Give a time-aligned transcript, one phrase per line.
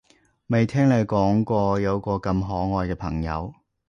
[0.47, 3.53] 未聽你講過有個咁可愛嘅朋友